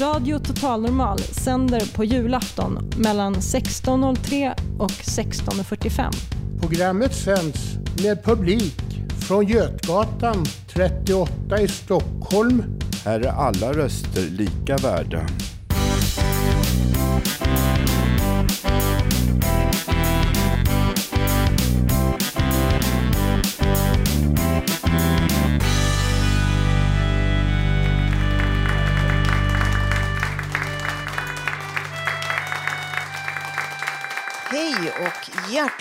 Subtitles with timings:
[0.00, 6.12] Radio Total Normal sänder på julafton mellan 16.03 och 16.45.
[6.60, 8.80] Programmet sänds med publik
[9.28, 12.64] från Götgatan 38 i Stockholm.
[13.04, 15.26] Här är alla röster lika värda.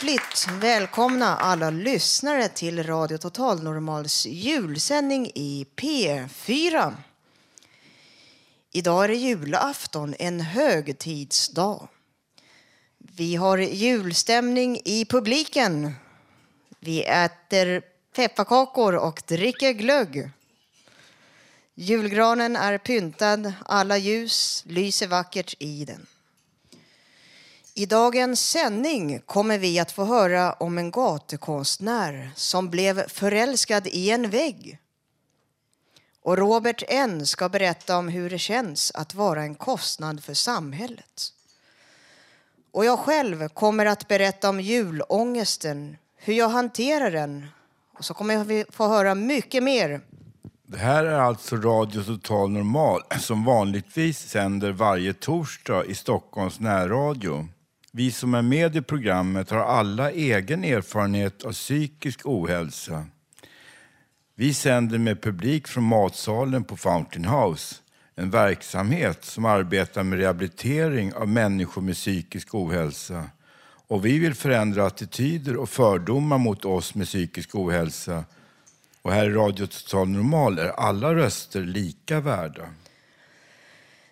[0.03, 6.93] Hjärtligt välkomna alla lyssnare till Radio Total Normals julsändning i P4.
[8.71, 11.87] Idag är det julafton, en högtidsdag.
[12.97, 15.93] Vi har julstämning i publiken.
[16.79, 17.81] Vi äter
[18.15, 20.29] pepparkakor och dricker glögg.
[21.75, 26.07] Julgranen är pyntad, alla ljus lyser vackert i den.
[27.75, 34.09] I dagens sändning kommer vi att få höra om en gatukonstnär som blev förälskad i
[34.09, 34.79] en vägg.
[36.21, 41.33] Och Robert N ska berätta om hur det känns att vara en kostnad för samhället.
[42.71, 47.47] Och jag själv kommer att berätta om julångesten, hur jag hanterar den.
[47.97, 50.01] Och så kommer vi få höra mycket mer
[50.67, 57.47] Det här är alltså Radio Total Normal som vanligtvis sänder varje torsdag i Stockholms närradio.
[57.95, 63.05] Vi som är med i programmet har alla egen erfarenhet av psykisk ohälsa.
[64.35, 67.75] Vi sänder med publik från matsalen på Fountain House,
[68.15, 73.23] en verksamhet som arbetar med rehabilitering av människor med psykisk ohälsa.
[73.87, 78.25] Och vi vill förändra attityder och fördomar mot oss med psykisk ohälsa.
[79.01, 82.69] Och här i Radio Total Normal är alla röster lika värda.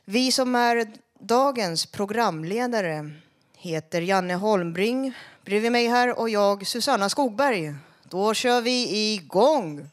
[0.06, 0.88] Vi som är
[1.20, 3.12] dagens programledare
[3.62, 5.14] heter Janne Holmbring
[5.46, 7.76] bredvid mig här och jag Susanna Skogberg.
[8.04, 9.90] Då kör vi igång!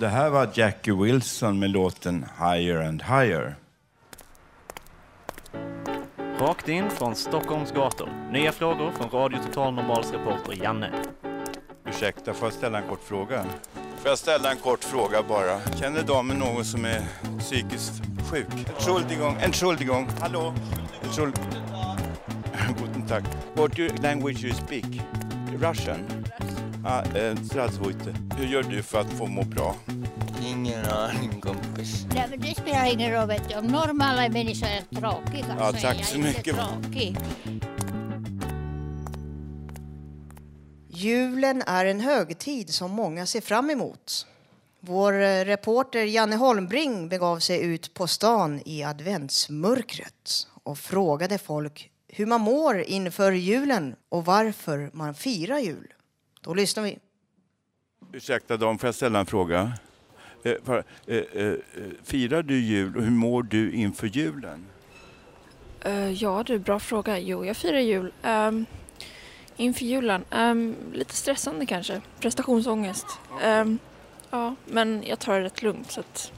[0.00, 3.54] Det här var Jackie Wilson med låten Higher and Higher.
[6.38, 8.08] Rakt in från Stockholms gator.
[8.32, 10.90] Nya frågor från Radio Total Normals reporter Janne.
[11.86, 13.44] Ursäkta, får jag ställa en kort fråga?
[13.72, 15.60] Får jag ställa en kort fråga bara?
[15.80, 17.02] Känner damen någon som är
[17.38, 18.46] psykiskt sjuk?
[18.66, 20.54] Entschuldigung, Entschuldigung, hallå?
[21.02, 21.34] Entschuld...
[22.78, 23.22] Guten Tag.
[23.54, 24.84] What language you speak?
[25.58, 26.24] Russian?
[26.84, 29.76] Eh, Strasvojte, hur gör du för att få må bra?
[30.42, 32.06] Ingen aning kompis.
[32.14, 33.54] Nej, men det spelar ingen roll vet du.
[33.54, 36.46] Om normala människor är tråkiga ja, så tack är jag så mycket.
[36.46, 37.16] inte tråkig.
[40.88, 44.26] Julen är en högtid som många ser fram emot.
[44.80, 51.90] Vår eh, reporter Janne Holmbring begav sig ut på stan i adventsmörkret och frågade folk
[52.08, 55.92] hur man mår inför julen och varför man firar jul.
[56.40, 56.98] Då lyssnar vi.
[58.12, 59.72] Ursäkta dam, får jag ställa en fråga?
[60.42, 61.54] Eh, för, eh, eh,
[62.04, 64.66] firar du jul och hur mår du inför julen?
[65.80, 67.18] Eh, ja du, bra fråga.
[67.18, 68.12] Jo, jag firar jul.
[68.22, 68.66] Um,
[69.56, 70.24] inför julen.
[70.30, 72.00] Ehm, lite stressande kanske.
[72.20, 73.06] Prestationsångest.
[73.42, 73.78] Ehm,
[74.30, 75.90] ja, men jag tar det rätt lugnt.
[75.90, 76.32] Så att,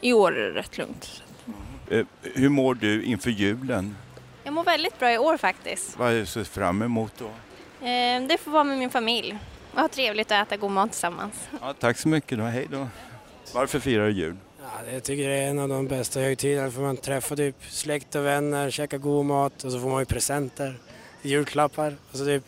[0.00, 1.22] I år är det rätt lugnt.
[1.90, 3.96] Eh, hur mår du inför julen?
[4.44, 5.98] Jag mår väldigt bra i år faktiskt.
[5.98, 7.30] Vad är det du ser fram emot då?
[7.82, 9.38] Eh, Det får vara med min familj
[9.74, 11.34] och ha trevligt och äta god mat tillsammans.
[11.60, 12.88] Ja, tack så mycket då, hej då.
[13.54, 14.36] Varför firar du jul?
[14.62, 18.14] Ja, jag tycker det är en av de bästa högtiderna för man träffar typ släkt
[18.14, 20.74] och vänner, käkar god mat och så får man ju presenter,
[21.22, 21.96] julklappar.
[22.10, 22.44] Alltså typ,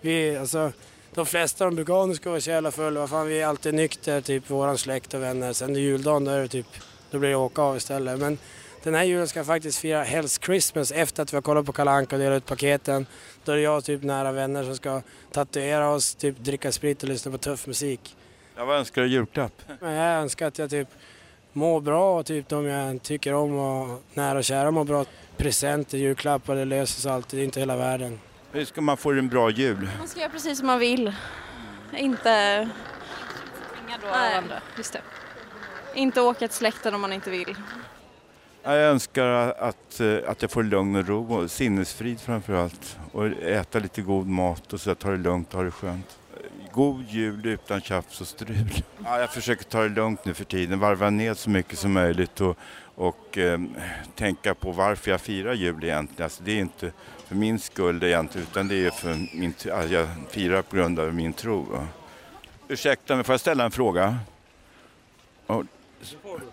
[0.00, 0.72] vi, alltså,
[1.14, 3.46] de flesta de brukar, "Åh, nu ska vara så jävla fulla, vad fan vi är
[3.46, 5.52] alltid nykter, typ våran släkt och vänner.
[5.52, 6.66] Sen är juldagen då är det typ,
[7.10, 8.18] då blir det åka av istället.
[8.18, 8.38] Men
[8.82, 11.72] den här julen ska jag faktiskt fira Hell's Christmas efter att vi har kollat på
[11.72, 13.06] Kalle Anka och delat ut paketen.
[13.44, 17.02] Då är det jag och typ nära vänner som ska tatuera oss, typ dricka sprit
[17.02, 18.16] och lyssna på tuff musik.
[18.56, 19.62] Ja, vad önskar du i julklapp?
[19.80, 20.88] Men jag önskar att jag typ
[21.52, 25.04] mår bra och typ de jag tycker om och nära och kära mår bra.
[25.36, 27.38] Presenter, julklappar, det löser sig alltid.
[27.38, 28.20] Det är inte hela världen.
[28.52, 29.90] Hur ska man få en bra jul?
[29.98, 31.14] Man ska göra precis som man vill.
[31.96, 32.68] Inte...
[33.86, 34.30] Inga då Nej.
[34.32, 34.62] av andra.
[34.76, 35.00] Just det.
[35.94, 37.56] Inte åka till släkten om man inte vill.
[38.62, 39.26] Ja, Jag önskar
[39.58, 42.98] att, eh, att jag får lugn och ro och sinnesfrid framför allt.
[43.12, 46.18] Och äta lite god mat och så ta det lugnt och ha det skönt.
[46.72, 48.70] God jul utan tjafs och strul.
[49.04, 52.40] Ja, jag försöker ta det lugnt nu för tiden, varva ner så mycket som möjligt
[52.40, 52.56] och,
[52.94, 53.60] och eh,
[54.14, 56.24] tänka på varför jag firar jul egentligen.
[56.24, 56.92] Alltså, det är inte
[57.26, 61.14] för min skull egentligen utan det är för min, ja, jag firar på grund av
[61.14, 61.62] min tro.
[61.62, 61.86] va.
[62.68, 64.18] Ursäkta mig, får jag ställa en fråga?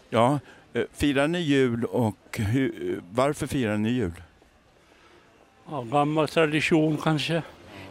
[0.09, 0.39] Ja,
[0.93, 4.23] firar ni jul och hur, varför firar ni jul?
[5.69, 7.41] Ja, gammal tradition kanske.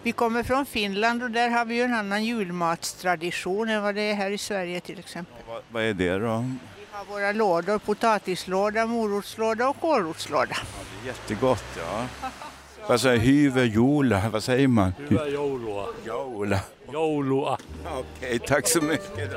[0.02, 4.02] Vi kommer från Finland och där har vi ju en annan julmatstradition än vad det
[4.02, 5.34] är här i Sverige till exempel.
[5.48, 6.44] Vad, vad är det då?
[6.78, 10.56] Vi har våra lådor, potatislåda, morotslåda och kålrotslåda.
[10.56, 12.06] Det är jättegott, ja.
[12.88, 14.92] Vad säger hyver, jola, vad säger man?
[15.08, 15.86] Hyvää joulua.
[16.04, 16.60] Joula.
[16.92, 17.58] Joulua.
[17.86, 19.30] Okej, tack så mycket.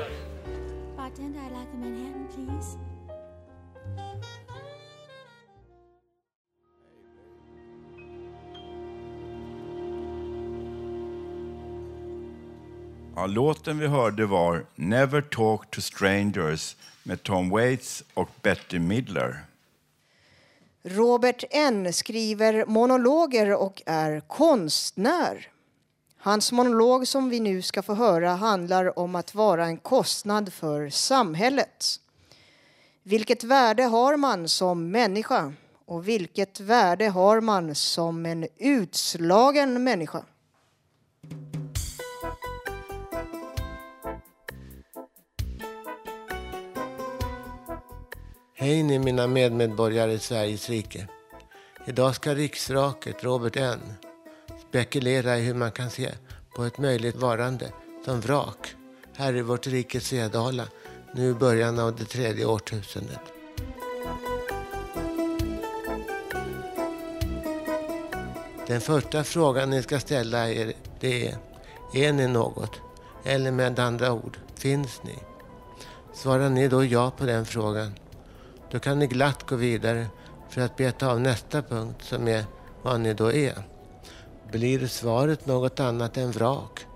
[0.96, 2.89] Bartender, I'd like a Manhattan, please.
[13.20, 19.44] Ja, låten vi hörde var Never Talk to Strangers med Tom Waits och Betty Midler.
[20.82, 25.48] Robert N skriver monologer och är konstnär.
[26.18, 30.90] Hans monolog som vi nu ska få höra handlar om att vara en kostnad för
[30.90, 32.00] samhället.
[33.02, 35.52] Vilket värde har man som människa
[35.86, 40.22] och vilket värde har man som en utslagen människa?
[48.60, 51.06] Hej ni mina medmedborgare i Sveriges rike.
[51.86, 53.94] Idag ska riksvraket Robert N
[54.68, 56.10] spekulera i hur man kan se
[56.56, 57.72] på ett möjligt varande
[58.04, 58.74] som vrak
[59.16, 60.64] här i vårt rike Svedala
[61.14, 63.20] nu i början av det tredje årtusendet.
[68.66, 71.36] Den första frågan ni ska ställa er det är,
[71.94, 72.80] är ni något?
[73.24, 75.18] Eller med andra ord, finns ni?
[76.12, 77.94] Svarar ni då ja på den frågan,
[78.70, 80.06] då kan ni glatt gå vidare
[80.48, 82.44] för att beta av nästa punkt som är
[82.82, 83.62] vad ni då är.
[84.52, 86.86] Blir svaret något annat än vrak,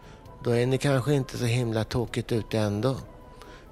[0.44, 2.96] då är ni kanske inte så himla tokigt ute ändå.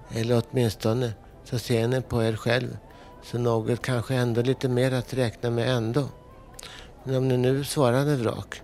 [0.08, 1.12] Eller åtminstone
[1.44, 2.76] så ser ni på er själv
[3.22, 6.08] så något kanske ändå lite mer att räkna med ändå.
[7.04, 8.62] Men om ni nu svarade vrak,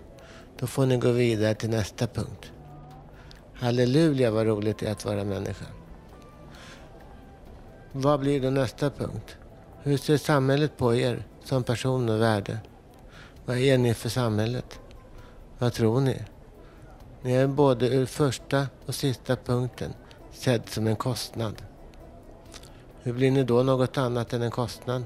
[0.59, 2.51] då får ni gå vidare till nästa punkt.
[3.53, 5.65] Halleluja vad roligt det är att vara människa.
[7.91, 9.37] Vad blir då nästa punkt?
[9.83, 12.57] Hur ser samhället på er som person och värde?
[13.45, 14.79] Vad är ni för samhället?
[15.59, 16.21] Vad tror ni?
[17.21, 19.93] Ni är både ur första och sista punkten
[20.31, 21.61] sedd som en kostnad.
[23.01, 25.05] Hur blir ni då något annat än en kostnad?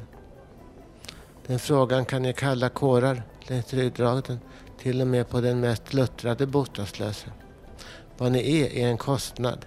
[1.48, 4.40] Den frågan kan ni kalla kårar längs ryggraden
[4.80, 7.28] till och med på den mest luttrade bostadslöse.
[8.18, 9.66] Vad ni är är en kostnad.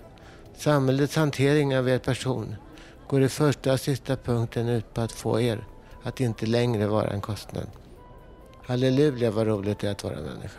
[0.57, 2.56] Samhällets hantering av er person
[3.08, 5.67] går i första och sista punkten ut på att få er
[6.03, 7.67] att inte längre vara en kostnad.
[8.67, 10.58] Halleluja vad roligt det är att vara människa.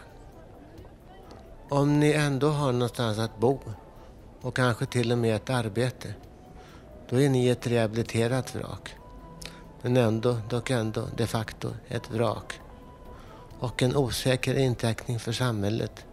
[1.70, 3.60] Om ni ändå har någonstans att bo
[4.42, 6.14] och kanske till och med ett arbete,
[7.10, 8.96] då är ni ett rehabiliterat vrak.
[9.82, 12.60] Men ändå, dock ändå, de facto ett vrak.
[13.60, 16.06] Och en osäker intäckning för samhället.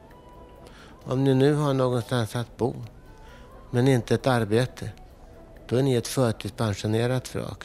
[1.04, 2.74] Om ni nu har någonstans att bo,
[3.70, 4.90] men inte ett arbete,
[5.68, 7.64] då är ni ett förtidspensionerat vrak.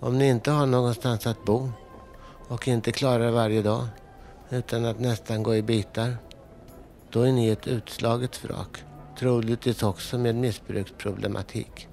[0.00, 1.70] Om ni inte har någonstans att bo
[2.48, 3.86] och inte klarar varje dag
[4.50, 6.16] utan att nästan gå i bitar,
[7.10, 8.84] då är ni ett utslaget vrak.
[9.18, 11.88] Troligtvis också med missbruksproblematik.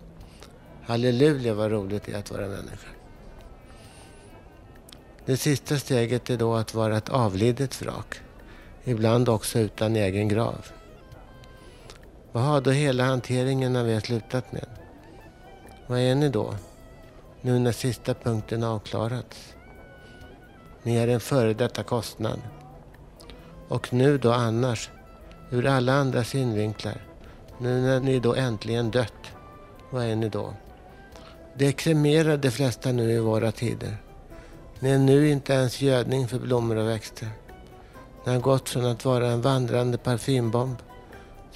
[0.84, 2.88] Halleluja vad roligt det är att vara människa.
[5.26, 8.20] Det sista steget är då att vara ett avlidet vrak.
[8.84, 10.66] Ibland också utan egen grav.
[12.34, 14.66] Vad har då hela hanteringen av er slutat med?
[15.88, 16.54] Vad är ni då?
[17.42, 19.54] Nu när sista punkten avklarats.
[20.84, 22.40] Ni är en före detta kostnad.
[23.68, 24.90] Och nu då annars,
[25.52, 27.02] ur alla andra synvinklar,
[27.58, 29.32] nu när ni då äntligen dött,
[29.90, 30.54] vad är ni då?
[31.58, 33.98] Det kremerar de flesta nu i våra tider.
[34.80, 37.30] Ni är nu inte ens gödning för blommor och växter.
[38.26, 40.78] Ni har gått från att vara en vandrande parfymbomb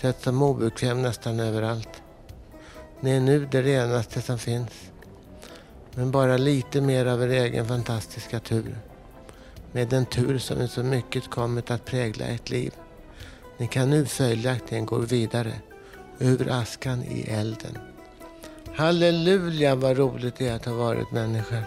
[0.01, 2.01] sett som obekväm nästan överallt.
[3.00, 4.92] Ni är nu det renaste som finns.
[5.96, 8.77] Men bara lite mer av er egen fantastiska tur.
[9.72, 12.74] Med den tur som i så mycket kommit att prägla ert liv.
[13.58, 15.54] Ni kan nu följaktligen gå vidare
[16.20, 17.77] ur askan i elden.
[18.75, 21.63] Halleluja vad roligt det är att ha varit människa.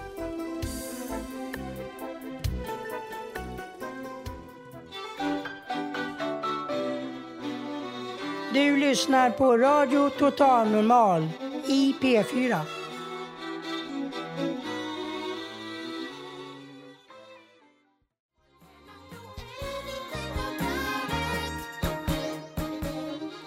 [8.90, 11.28] Lyssnar på Radio Total Normal
[11.66, 12.60] i P4.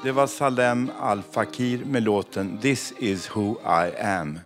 [0.04, 4.40] Det var Salem Al Fakir med låten This is who I am.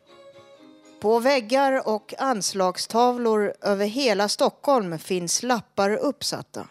[1.00, 6.68] På väggar och anslagstavlor över hela Stockholm finns lappar uppsatta.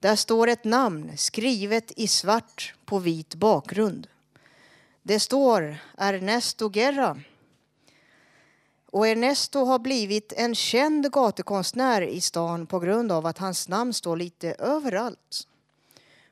[0.00, 4.06] Där står ett namn skrivet i svart på vit bakgrund.
[5.02, 7.20] Det står Ernesto Guerra.
[8.86, 13.92] Och Ernesto har blivit en känd gatukonstnär i stan på grund av att hans namn
[13.92, 15.46] står lite överallt.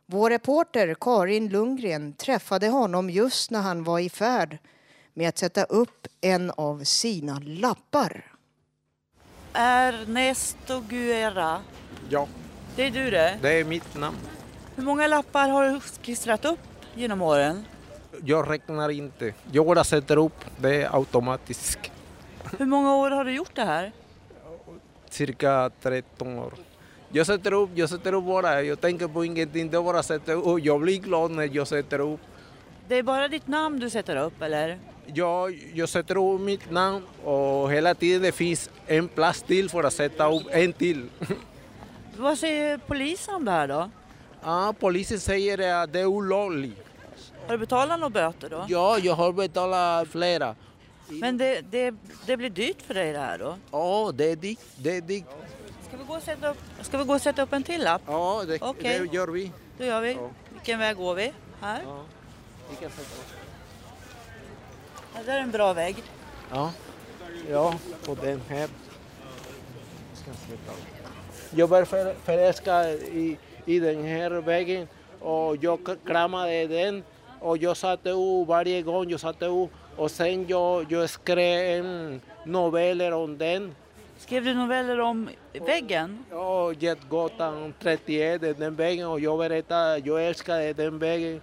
[0.07, 4.59] Vår reporter Karin Lundgren träffade honom just när han var i färd
[5.15, 8.33] med att sätta upp en av sina lappar.
[9.53, 11.63] Ernesto Guerra.
[12.09, 12.29] Ja,
[12.79, 13.39] Det är du det?
[13.43, 14.17] det är mitt namn.
[14.77, 16.59] Hur många lappar har du klistrat upp
[16.95, 17.65] genom åren?
[18.25, 19.35] Jag räknar inte.
[19.53, 21.79] Jag bara sätter upp, det är automatiskt.
[22.59, 23.93] Hur många år har du gjort det här?
[25.11, 26.53] Cirka 13 år.
[27.13, 28.63] Jag sätter upp, jag sätter upp bara.
[28.63, 30.65] Jag tänker på ingenting, det bara sätter upp.
[30.65, 32.21] Jag blir glad när jag sätter upp.
[32.89, 34.79] Det är bara ditt namn du sätter upp eller?
[35.07, 39.85] Jag, jag sätter upp mitt namn och hela tiden det finns en plats till för
[39.85, 41.09] att sätta upp en till.
[42.19, 43.91] Vad säger polisen om det här då?
[44.43, 46.79] Ja, polisen säger att det är olagligt.
[47.47, 48.65] Har du betalat några böter då?
[48.69, 50.55] Ja, jag har betalat flera.
[51.09, 51.95] Men det, det,
[52.27, 53.57] det blir dyrt för dig det här då?
[53.71, 54.59] Ja, det är dyrt.
[54.77, 55.25] Det är dyrt.
[55.89, 58.03] Ska vi gå och sätta upp, ska vi gå och sätta upp en till lapp?
[58.07, 58.99] Ja, det, Okej.
[58.99, 59.53] det gör vi.
[59.79, 60.13] Då gör vi.
[60.13, 60.31] Ja.
[60.53, 61.33] Vilken väg går vi?
[61.61, 61.83] Här?
[61.87, 62.03] Ja,
[62.71, 63.27] vi kan sätta upp.
[65.15, 65.97] Ja, där är en bra väg.
[66.51, 66.73] Ja,
[67.51, 67.75] ja
[68.09, 68.69] och den här.
[70.15, 70.99] Ska sätta upp.
[71.51, 74.89] För, förälskad i, i den här vägen
[75.21, 77.03] och jag kramade den
[77.41, 82.21] och jag satte upp varje gång jag satte upp och sen jag, jag skrev en
[82.45, 83.75] noveller om den.
[84.19, 85.29] Skrev du noveller om
[85.67, 86.25] väggen?
[86.31, 91.41] Ja, Jetgatan 31, den vägen och jag berättade, jag älskade den vägen.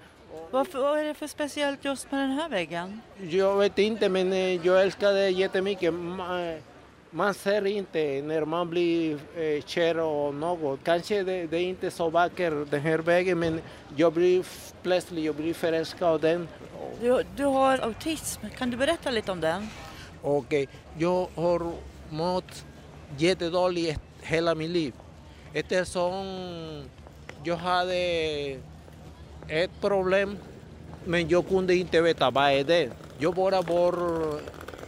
[0.52, 3.02] Varför, vad är det för speciellt just med den här väggen?
[3.30, 5.94] Jag vet inte, men eh, jag älskar det jättemycket.
[7.16, 10.80] Ma- Man ser inte när man blir eh, kär och något.
[10.84, 13.62] Kanske det, det är inte så vackert den här vägen, men
[13.96, 14.46] jag blir
[14.84, 16.48] plötsligt jag blir förälskad av den.
[17.02, 19.68] Du, du har autism, kan du berätta lite om den?
[20.22, 20.68] Och eh,
[20.98, 21.72] jag har
[22.10, 22.66] mått
[23.18, 24.94] jättedåligt hela mitt liv.
[25.54, 26.26] Eftersom
[27.44, 27.96] jag hade
[29.48, 30.38] ett problem,
[31.06, 32.90] men jag kunde inte veta vad är det.
[33.20, 33.94] Jag bara var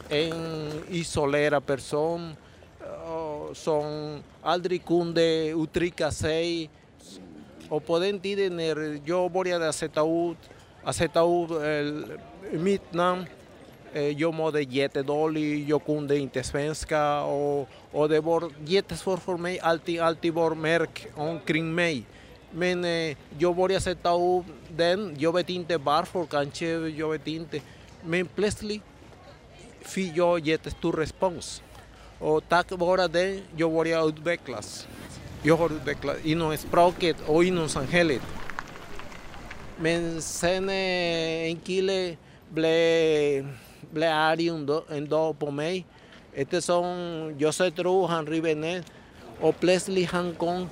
[0.10, 2.36] en isolerad person
[2.82, 6.70] eh, som aldrig kunde uttrycka sig.
[7.70, 10.38] Och på den tiden när jag började sätta ut,
[10.84, 13.26] att sätta ut eh, mitt namn
[13.94, 19.60] Eh, Jag mådde jättedåligt, jag kunde inte svenska och, och det var jättesvårt för mig.
[19.60, 22.04] Allting, alltid var mörk omkring mig.
[22.52, 24.46] Men eh, jag började sätta upp
[24.78, 27.60] den, jag vet inte varför, kanske, jag vet inte.
[28.04, 28.84] Men plötsligt
[29.88, 31.62] fick jag jättestor respons.
[32.20, 34.88] Och tack vare det, jag började utvecklas.
[35.44, 38.22] Jag har utvecklats inom språket och inom samhället.
[39.80, 42.18] Men sen eh, en kille
[42.50, 43.58] blev,
[43.92, 45.86] blev arg en dag, en dag på mig
[46.38, 46.88] eftersom
[47.38, 48.84] jag sätter upp, han river ner
[49.40, 50.70] och plötsligt han kom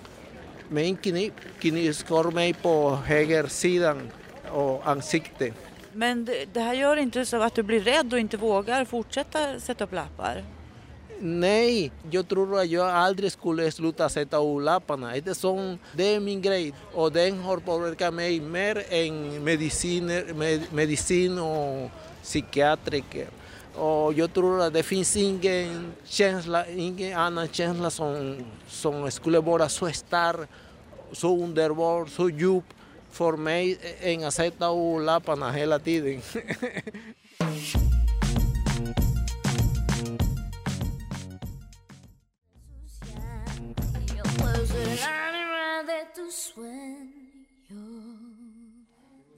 [0.70, 4.10] med en kniv, knivskar mig på högersidan
[4.52, 5.54] och ansiktet.
[5.96, 9.60] Men det, det här gör inte så att du blir rädd och inte vågar fortsätta
[9.60, 10.44] sätta upp lappar?
[11.20, 15.14] Nej, jag tror att jag aldrig skulle sluta sätta upp lapparna
[15.94, 21.90] det är min grej och den har påverkat mig mer än mediciner, med, medicin och
[22.24, 23.28] psykiatriker.
[23.76, 28.38] Och jag tror att det finns ingen känsla, ingen annan känsla som,
[28.68, 30.50] som skulle vara så stark,
[31.12, 32.64] så underbar, så djup
[33.16, 36.22] för mig än e, att sätta upp lapparna hela tiden.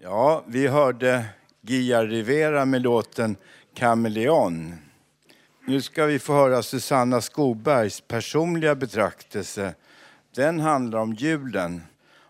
[0.01, 1.25] Ja, vi hörde
[1.61, 3.35] Gia Rivera med låten
[3.73, 4.75] Kameleon.
[5.67, 9.75] Nu ska vi få höra Susanna Skobergs personliga betraktelse.
[10.35, 11.81] Den handlar om julen,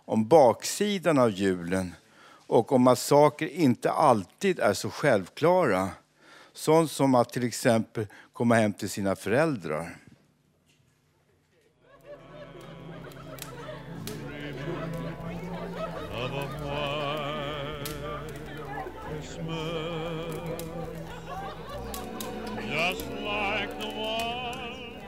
[0.07, 1.95] om baksidan av julen
[2.47, 5.89] och om att saker inte alltid är så självklara.
[6.53, 9.95] Sånt som att till exempel komma hem till sina föräldrar.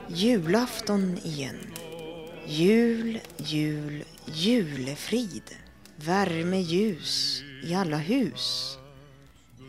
[0.08, 1.74] Julafton igen.
[2.46, 5.56] Jul, jul, julefrid.
[5.96, 8.76] Värme, ljus i alla hus.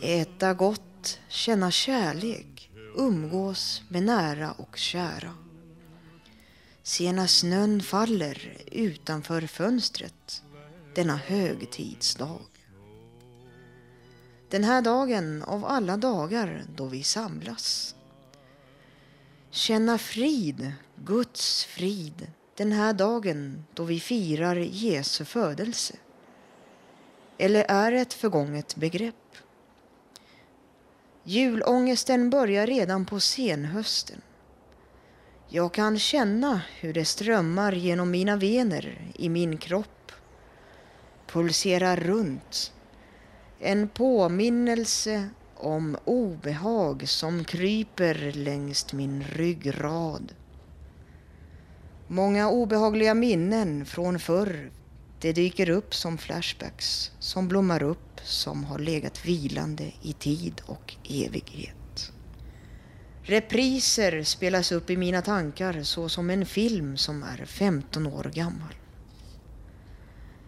[0.02, 5.34] Äta gott, känna kärlek, umgås med nära och kära.
[6.84, 10.44] Se när snön faller utanför fönstret
[10.96, 12.42] denna högtidsdag.
[14.50, 17.96] Den här dagen av alla dagar då vi samlas.
[19.52, 25.96] Känna frid, Guds frid, den här dagen då vi firar Jesu födelse.
[27.38, 29.16] Eller är ett förgånget begrepp?
[31.24, 34.22] Julångesten börjar redan på senhösten.
[35.50, 40.12] Jag kan känna hur det strömmar genom mina vener i min kropp.
[41.28, 42.74] Pulserar runt.
[43.60, 50.34] En påminnelse om obehag som kryper längs min ryggrad.
[52.14, 54.72] Många obehagliga minnen från förr
[55.20, 60.96] det dyker upp som flashbacks som blommar upp som har legat vilande i tid och
[61.10, 62.12] evighet.
[63.24, 68.76] Repriser spelas upp i mina tankar så som en film som är 15 år gammal.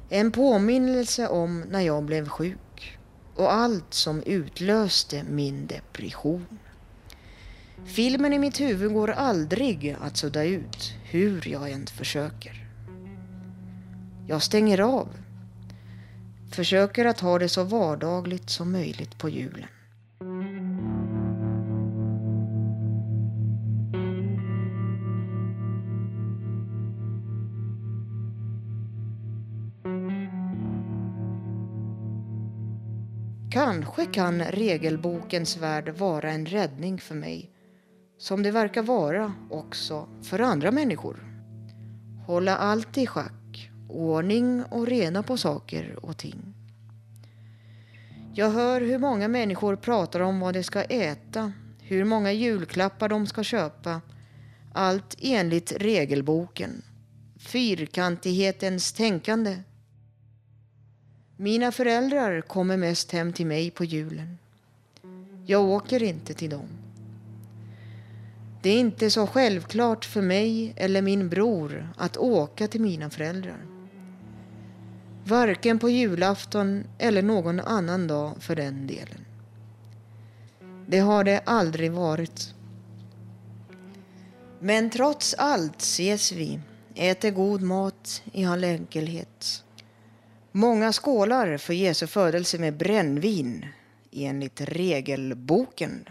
[0.10, 2.98] En påminnelse om när jag blev sjuk
[3.36, 6.60] och allt som utlöste min depression.
[7.86, 12.68] Filmen i mitt huvud går aldrig att sudda ut hur jag än försöker.
[14.28, 15.08] Jag stänger av.
[16.52, 19.68] Försöker att ha det så vardagligt som möjligt på julen.
[33.52, 37.53] Kanske kan regelbokens värld vara en räddning för mig
[38.18, 41.34] som det verkar vara också för andra människor.
[42.26, 46.54] Hålla allt i schack, ordning och rena på saker och ting.
[48.36, 53.28] Jag hör hur många människor pratar om vad de ska äta, hur många julklappar de
[53.28, 54.02] ska köpa.
[54.74, 56.82] Allt enligt regelboken.
[57.40, 59.58] Fyrkantighetens tänkande.
[61.38, 64.38] Mina föräldrar kommer mest hem till mig på julen.
[65.46, 66.83] Jag åker inte till dem.
[68.64, 73.66] Det är inte så självklart för mig eller min bror att åka till mina föräldrar.
[75.26, 79.26] Varken på julafton eller någon annan dag för den delen.
[80.88, 82.54] Det har det aldrig varit.
[84.60, 86.60] Men trots allt ses vi,
[86.96, 89.64] äter god mat i all enkelhet.
[90.52, 93.66] Många skålar för Jesu födelse med brännvin
[94.12, 96.06] enligt regelboken.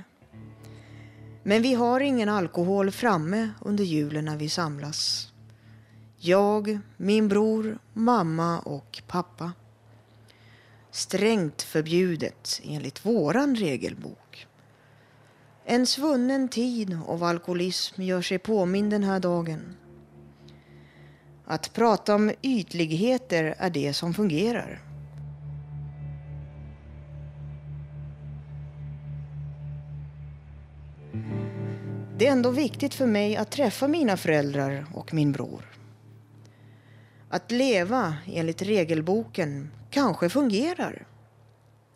[1.42, 5.32] Men vi har ingen alkohol framme under julen när vi samlas.
[6.16, 9.52] Jag, min bror, mamma och pappa.
[10.90, 14.46] Strängt förbjudet enligt våran regelbok.
[15.64, 19.76] En svunnen tid av alkoholism gör sig påmind den här dagen.
[21.44, 24.91] Att prata om ytligheter är det som fungerar.
[32.22, 35.64] Det är ändå viktigt för mig att träffa mina föräldrar och min bror.
[37.28, 41.06] Att leva enligt regelboken kanske fungerar.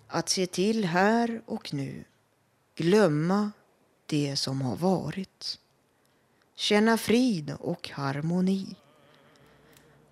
[0.08, 2.04] Att se till här och nu.
[2.74, 3.50] Glömma
[4.06, 5.58] det som har varit.
[6.56, 8.76] Känna frid och harmoni.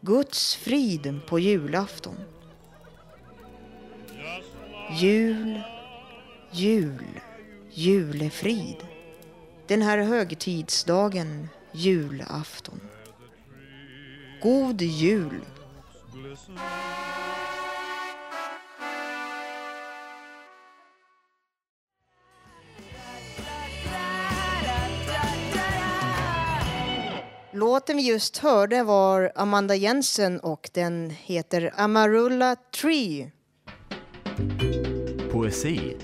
[0.01, 2.17] Guds frid på julafton.
[5.01, 5.63] Jul,
[6.53, 7.21] jul,
[7.73, 8.94] julefrid.
[9.67, 12.81] Den här högtidsdagen, julafton.
[14.43, 15.41] God jul!
[27.53, 33.31] Låten vi just hörde var Amanda Jensen och den heter Amarula Tree.
[35.33, 35.97] poesi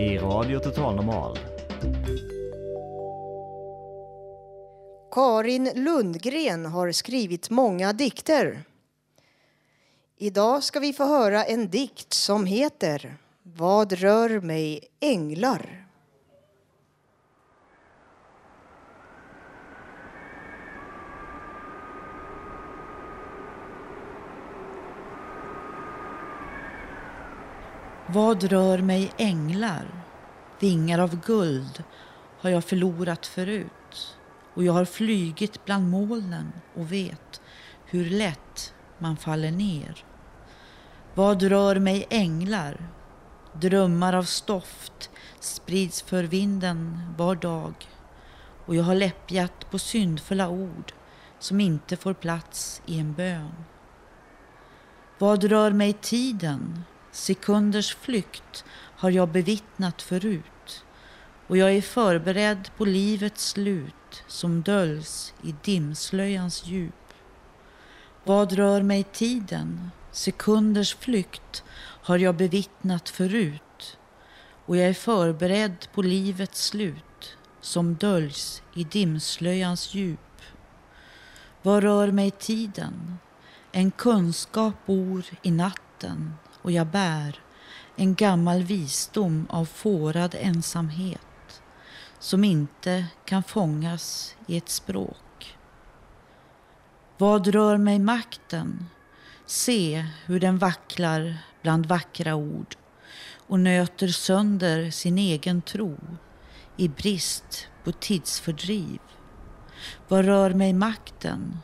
[0.00, 1.38] i Radio Total Normal.
[5.10, 8.62] Karin Lundgren har skrivit många dikter.
[10.16, 15.86] Idag ska vi få höra en dikt som heter Vad rör mig änglar?
[28.12, 30.04] Vad rör mig änglar?
[30.60, 31.84] Vingar av guld
[32.40, 34.16] har jag förlorat förut
[34.54, 37.40] och jag har flygit bland molnen och vet
[37.86, 40.04] hur lätt man faller ner.
[41.14, 42.88] Vad rör mig änglar?
[43.52, 47.74] Drömmar av stoft sprids för vinden var dag
[48.66, 50.92] och jag har läppjat på syndfulla ord
[51.38, 53.64] som inte får plats i en bön.
[55.18, 56.84] Vad rör mig tiden?
[57.12, 60.84] Sekunders flykt har jag bevittnat förut
[61.46, 66.94] och jag är förberedd på livets slut som döljs i dimslöjans djup.
[68.24, 69.90] Vad rör mig tiden?
[70.12, 71.64] Sekunders flykt
[72.02, 73.98] har jag bevittnat förut
[74.66, 80.42] och jag är förberedd på livets slut som döljs i dimslöjans djup.
[81.62, 83.18] Vad rör mig tiden?
[83.72, 87.40] En kunskap bor i natten och jag bär
[87.96, 91.62] en gammal visdom av fårad ensamhet
[92.18, 95.56] som inte kan fångas i ett språk.
[97.18, 98.86] Vad rör mig makten?
[99.46, 102.76] Se hur den vacklar bland vackra ord
[103.46, 105.96] och nöter sönder sin egen tro
[106.76, 108.98] i brist på tidsfördriv.
[110.08, 111.58] Vad rör mig makten?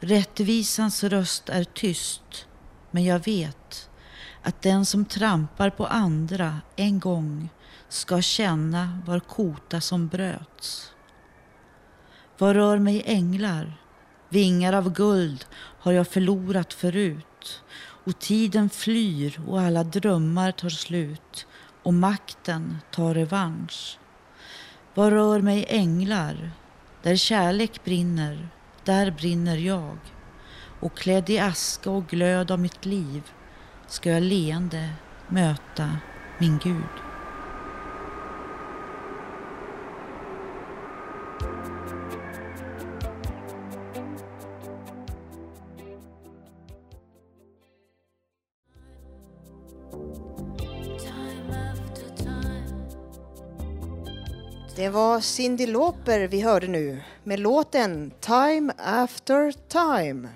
[0.00, 2.46] Rättvisans röst är tyst,
[2.90, 3.87] men jag vet
[4.42, 7.48] att den som trampar på andra en gång
[7.88, 10.92] ska känna var kota som bröts.
[12.38, 13.82] Vad rör mig änglar?
[14.28, 21.46] Vingar av guld har jag förlorat förut och tiden flyr och alla drömmar tar slut
[21.82, 23.98] och makten tar revansch.
[24.94, 26.50] Vad rör mig änglar?
[27.02, 28.48] Där kärlek brinner,
[28.84, 29.98] där brinner jag
[30.80, 33.22] och klädd i aska och glöd av mitt liv
[33.88, 34.88] ska jag leende
[35.28, 35.96] möta
[36.38, 37.08] min Gud.
[54.76, 60.28] Det var Cyndi Lauper vi hörde nu med låten Time after time.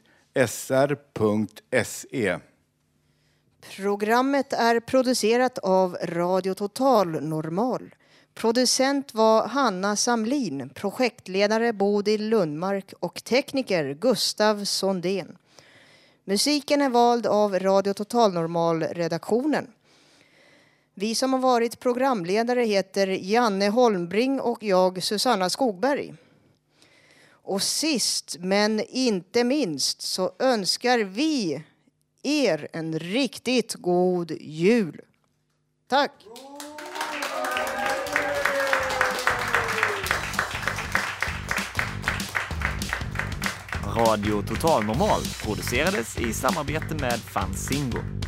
[3.76, 7.94] Programmet är producerat av Radio Total Normal.
[8.34, 15.36] Producent var Hanna Samlin, projektledare Bodil Lundmark och tekniker Gustav Sondén.
[16.24, 19.66] Musiken är vald av Radio Total Normal-redaktionen.
[20.96, 26.14] Vi som har varit programledare heter Janne Holmbring och jag Susanna Skogberg.
[27.30, 31.62] Och sist men inte minst så önskar vi
[32.22, 35.00] er en riktigt god jul.
[35.88, 36.12] Tack!
[43.96, 48.23] Radio Total Normal producerades i samarbete med Fanzingo.